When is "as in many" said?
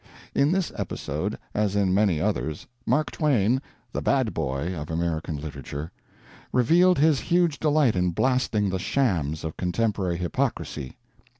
1.53-2.19